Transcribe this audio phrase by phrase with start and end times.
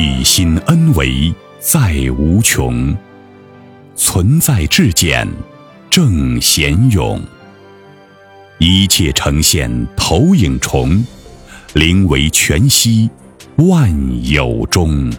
[0.00, 2.96] 体心恩为在无穷，
[3.96, 5.26] 存在至简
[5.90, 7.20] 正贤勇。
[8.58, 11.04] 一切呈现投影重，
[11.72, 13.10] 灵为全息
[13.56, 13.92] 万
[14.24, 15.12] 有中。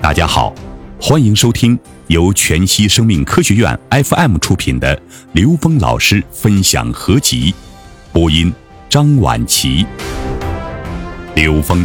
[0.00, 0.54] 大家好，
[1.00, 1.76] 欢迎收听
[2.06, 7.52] 由全息生命科学院 FM 出品的刘峰老师分享合集，
[8.12, 8.54] 播音
[8.88, 9.84] 张婉琪。
[11.34, 11.84] 刘峰。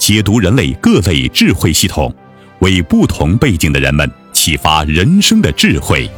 [0.00, 2.12] 解读人类各类智慧系统。
[2.60, 6.08] 为不同背景的人们启发人生的智慧。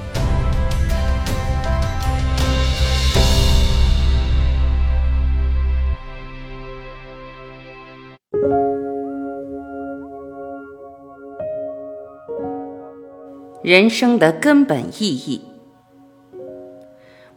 [13.64, 15.42] 人生的根本意义。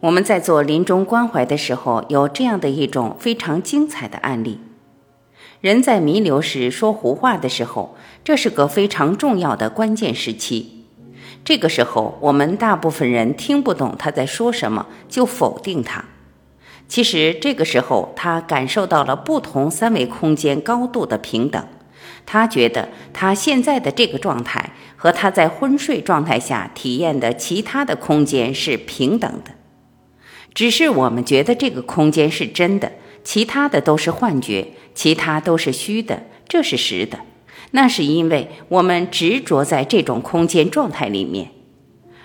[0.01, 4.59] 我们在做临终关怀的时候，有这样的一种非常精彩的案例。
[5.65, 10.85] 人在弥留时说胡话的时候，这是个非常重要的关键时期。
[11.43, 16.05] 这个时候，我们大部分人听不懂他在说什么，就否定他。
[16.87, 21.65] 其实，这个时候他感受到了不同三维空间高度的平等。
[22.27, 29.53] 他觉得他现在的这个状态和他在昏睡状态下体验的其他的空间是平等的，
[30.53, 32.91] 只是我们觉得这个空间是真的。
[33.25, 37.19] 其他的都是幻觉，其他都是虚的，这是实的。
[37.71, 41.49] 那是因为我们执着在这种空间状态里面。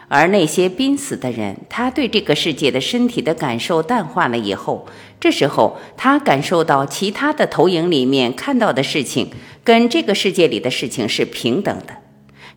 [0.08, 4.86] 而那些濒死的人，他对这个世界的身体的感受淡化了以后，
[5.18, 9.30] 这时候他感受到其他的投影里面看到的事情，
[9.64, 11.94] 跟这个世界里的事情是平等的。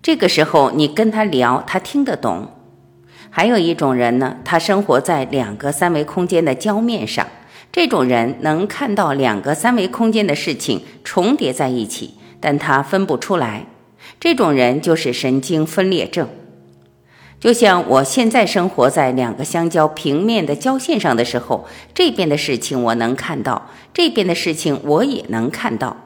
[0.02, 2.52] 这个时候你跟他聊，他听得懂。
[3.30, 7.25] 还有一种人呢，他生活在两个三维空间的交面上。
[7.72, 13.66] 这种人能看到两个三维空间的事情重叠在一起，但他分不出来。
[14.19, 16.28] 这种人就是神经分裂症。
[17.40, 25.97] 就像我现在生活在两个相交平面的交线上的时候，这边的事情我能看到，这边的事情我也能看到，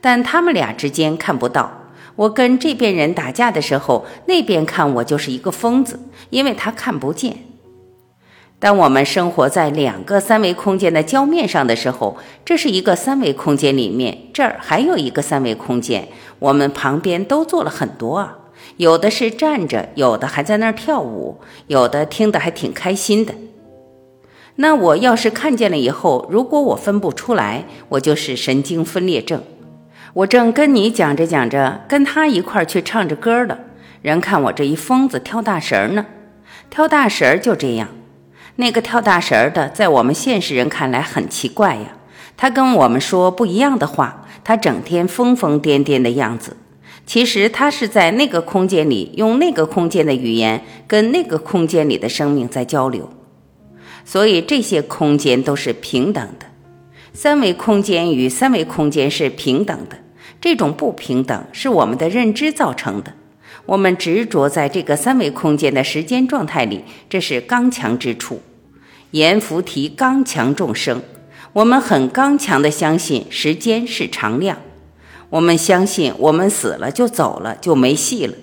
[0.00, 1.90] 但他们俩之间看不到。
[2.14, 5.98] 我跟这边人打架的时候，那边看我就是一个疯子，
[6.30, 7.36] 因为他看不见。
[8.66, 16.08] 当我们生活在两个三维空间的交面上的时候，这是一个三维空间里面，这儿还有一个三维空间，
[16.40, 18.38] 我们旁边都坐了很多啊，
[18.76, 21.38] 有的是站着，有的还在那儿跳舞，
[21.68, 23.36] 有的听得还挺开心的。
[24.56, 29.44] 那我要是看见了以后，如果我分不出来，我就是神经分裂症。
[30.12, 33.60] 我正跟你讲着讲着，跟他一块儿去唱着歌了，
[34.02, 36.06] 人看我这一疯子跳大神呢，
[36.68, 37.86] 跳大神就这样。
[38.56, 41.96] 那个跳大神的，在我们现实人看来很奇怪呀。
[42.36, 46.56] 他跟我们说不一样的话，他整天疯疯癫癫的样子。
[47.06, 53.08] 其实他是在那个空间里，用那个空间的语言跟那个空间里的生命在交流。
[54.04, 56.46] 所以这些空间都是平等的，
[57.12, 59.96] 三维空间与三维空间是平等的。
[60.40, 63.12] 这种不平等是我们的认知造成的。
[63.66, 68.40] 我们执着在这个三维空间的时间状态里，这是刚强之处。
[69.10, 71.02] 阎浮提刚强众生，
[71.52, 74.58] 我们很刚强的相信时间是常量。
[75.30, 78.34] 我们相信我们死了就走了就没戏了。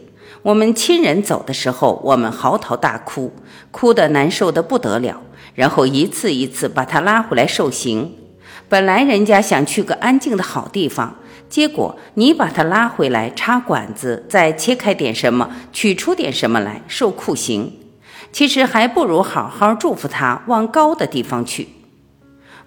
[0.41, 3.31] 我们亲人走的时候，我们嚎啕大哭，
[3.71, 5.21] 哭得难受的不得了，
[5.55, 8.13] 然后一次一次把他拉回来受刑。
[8.67, 11.15] 本来人家想去个安静的好地方。
[11.53, 17.73] 结果你把他拉回来插管子，再切开点什么，取出点什么来受酷刑，
[18.31, 21.67] 其实还不如好好祝福他往高的地方去。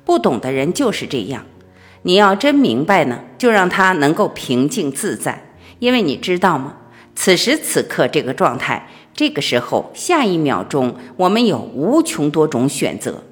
[0.05, 1.45] 不懂的人就是这样，
[2.03, 5.51] 你要真明白呢，就让他能够平静自在，
[5.81, 6.77] 因为你知道吗？
[7.17, 13.25] 此时此刻这个状态，这个时候下一秒钟，我们有无穷多种选择，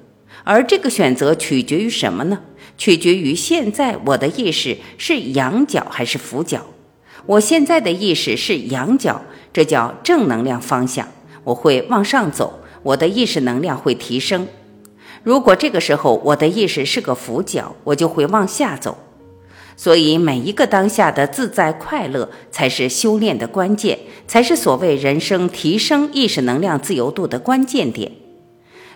[0.43, 2.39] 而这个选择取决于什么呢？
[2.77, 6.65] 取决于现在我的意识是仰角还是俯角。
[7.25, 11.07] 我现在的意识是仰角，这叫正能量方向，
[11.43, 14.47] 我会往上走，我的意识能量会提升。
[15.23, 18.97] 如果这个时候我的意识是个俯角，我就会往下走。
[19.77, 28.11] 所以每一个当下的自在快乐，才是修炼的关键，才是所谓人生提升意识能量自由度的关键点。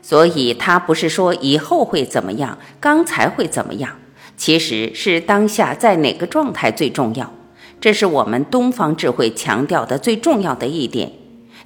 [0.01, 3.97] 所以，它不是说以后会怎么样，刚才会怎么样，
[4.37, 7.33] 其实是当下在哪个状态最重要。
[7.81, 11.11] 这是我们东方智慧强调的最重要的一点。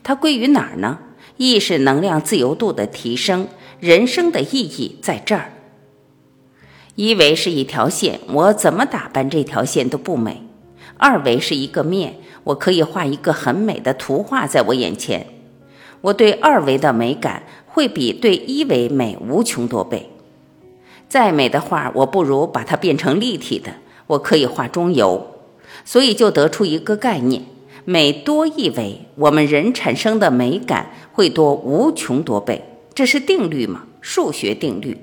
[0.03, 0.99] 它归于哪儿呢？
[1.37, 3.47] 意识能量自由度的提升，
[3.79, 5.53] 人生的意义在这儿。
[6.95, 10.43] 一维是一条线，我怎么打扮这条线都不美；
[10.97, 15.25] 二维是一个面，我可以画一个很美的图画在我眼前。
[16.01, 20.07] 我对二维的美感会比对一维美无穷多倍。
[21.09, 25.25] 再美的画，我不如把它变成立体的，我可以画中游。
[25.83, 27.41] 所以就得出一个概念：
[27.83, 32.63] 美多一维，我们人产生的美感会多无穷多倍。
[32.93, 33.85] 这是定律吗？
[34.01, 34.95] 数学定律。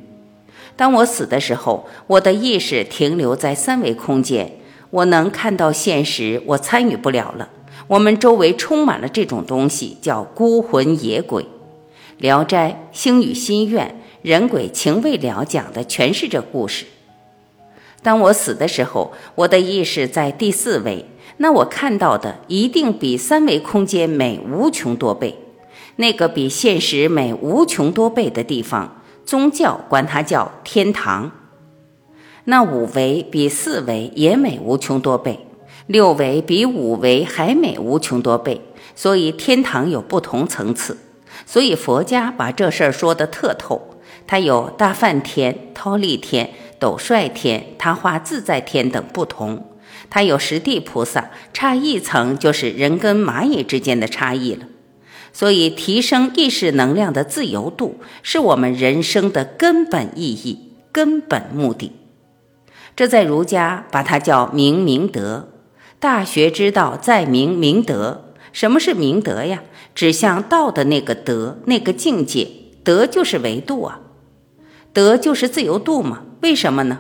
[0.77, 4.53] 当我死的时候，我的意识停留在三维空间，
[4.91, 7.49] 我能看到现实，我参与不了了。
[7.89, 11.43] 我们周围充满了这种东西，叫孤魂野鬼。
[12.21, 16.85] 《聊斋》星语心愿，人鬼情未了，讲的全是这故事。
[18.03, 21.07] 当我死的时候，我的意识在第四维，
[21.39, 25.35] 那我看到的一定比三维空间美无穷多倍。
[25.97, 29.01] 那个比现实美无穷多倍的地方。
[29.25, 31.31] 宗教管它叫天堂，
[32.45, 35.47] 那五维比四维也美无穷多倍，
[35.87, 38.61] 六维比五维还美无穷多倍，
[38.95, 40.99] 所以天堂有不同层次。
[41.51, 49.67] 所以佛家把这事儿说得特透，它有大梵天、忉利天、斗率天、他化自在天等不同，
[50.09, 54.67] 它有十地菩萨，差一层就是人跟蚂蚁之间的差异了。
[55.33, 61.91] 所以，提升意识能量的自由度是我们人生的根本意义、根本目的。
[62.95, 65.49] 这在儒家把它叫明明德。
[65.99, 68.27] 大学之道，在明明德。
[68.53, 69.63] 什么是明德呀？
[69.95, 72.49] 指向道的那个德，那个境界。
[72.83, 74.01] 德就是维度啊，
[74.93, 76.23] 德就是自由度嘛。
[76.41, 76.99] 为什么呢？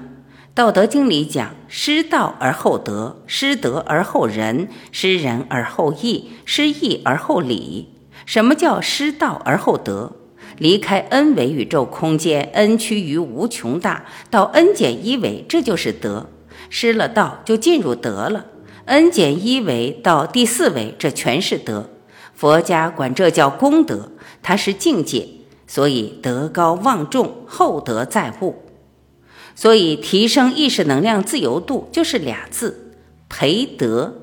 [0.54, 7.88] 《道德经》里讲：失道而后德，失德而后仁，失仁而后义，失义而后礼。
[8.26, 10.12] 什么叫失道而后德？
[10.58, 16.28] 离开 n 维宇宙空间，n 趋于无穷大，到 n 减一维，这就是德。
[16.68, 18.44] 失了道，就进入德了。
[18.84, 21.88] n 减一维到第四维，这全是德。
[22.40, 25.28] 佛家管这叫功德，它是境界。
[25.66, 28.62] 所以德高望重，厚德载物。
[29.54, 32.94] 所以提升意识能量自由度，就是俩字：
[33.28, 34.14] 培德。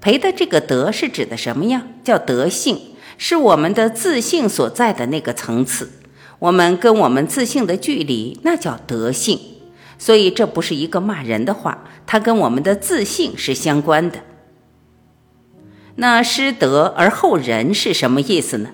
[0.00, 1.82] 培的这个德是指的什么呀？
[2.04, 2.78] 叫德性。
[3.18, 5.90] 是我们的自信所在的那个层次，
[6.38, 9.40] 我们跟我们自信的距离，那叫德性。
[9.98, 14.20] 所以这不是一个骂人的话，它跟我们的自信是相关的。
[15.96, 18.70] 那失德而后仁是什么意思呢？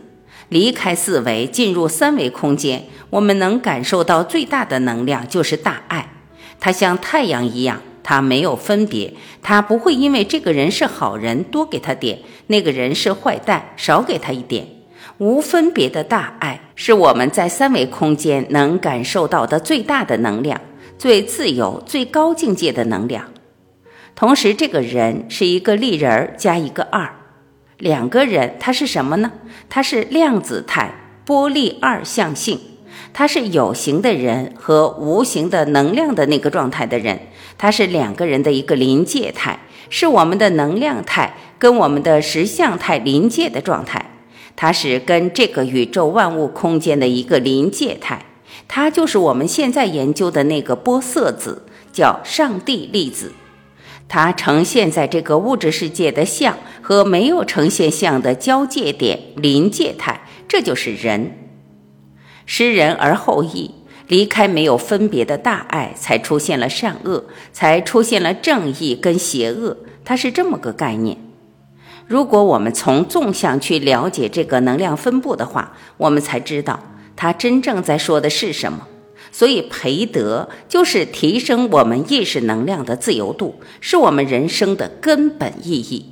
[0.49, 6.13] 离开四维，进入三维空间，我们能感受到最大的能量就是大爱，
[6.59, 7.83] 它像太阳一样。
[8.03, 9.13] 它没有分别，
[9.43, 14.67] 它不会因为这个人是好人多给他点，那个人是坏蛋少给他一点。
[15.19, 20.59] 无分别的大爱是我们在三维空间能感受到的最大的能量，
[20.97, 23.23] 最自由、最高境界的能量。
[24.19, 27.09] 同时，这个人是一个立人加一个二，
[27.79, 29.31] 两个人，他是什么呢？
[29.69, 30.93] 他是量子态
[31.25, 32.59] 波粒二象性。
[33.13, 44.05] 他是有形的人和无形的能量的那个状态的人，他是两个人的一个临界态，是我们的能量态跟我们的实相态临界的状态，
[44.57, 48.27] 它是跟这个宇宙万物空间的一个临界态，
[48.67, 53.33] 它就是我们现在研究的那个波色子，叫上帝粒子，
[54.09, 61.37] 它呈现在这个物质世界的相和没有呈现相的交界点临界态，这就是人。
[62.47, 63.75] 失人而后义，
[64.07, 69.77] 离开没有分别的大爱，才出现了善恶，才出现了正义跟邪恶。
[70.05, 71.19] 它是这么个概念。
[72.07, 76.81] 如果我们从纵向去了解这个能量分布的话，我们才知道
[77.15, 78.89] 它真正在说的是什么。
[79.39, 86.07] 所以，培德就是提升我们意识能量的自由度，是我们人生的根本意义。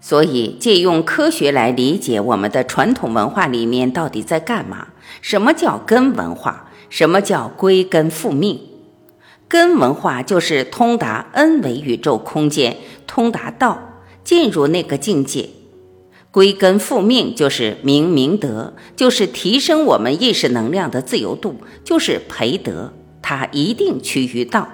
[0.00, 4.86] 所以，借用科学来理解我们的传统文化里面到底在干嘛？
[5.20, 6.70] 什么叫根文化？
[6.88, 8.58] 什么叫归根复命？
[9.46, 15.50] 根文化就是通达 n 维宇宙空间，通达道，进入那个境界。
[16.34, 24.68] 归根复命就是明明德，就是提升我们意识能量的自由度，就是培德，它一定趋于道。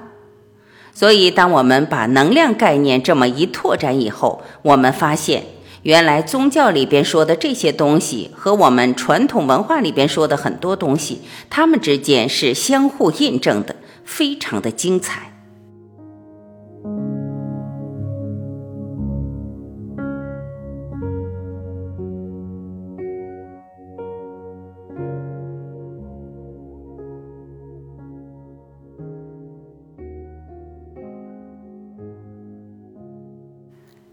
[0.94, 5.44] 所以，当我们把能量概念这么一拓展以后，我们发现，
[5.82, 15.29] 原来宗教里边说的这些东西和我们传统文化里边说的很多东西，它们之间是相互印证的，非常的精彩。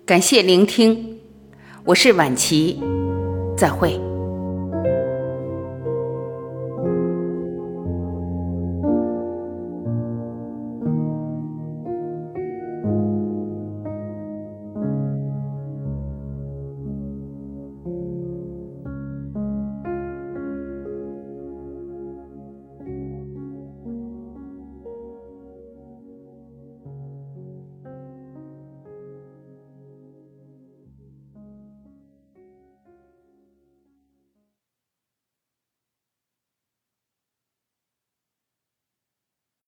[0.08, 1.18] 感谢聆听，
[1.84, 2.82] 我是晚琪，
[3.58, 4.07] 再会。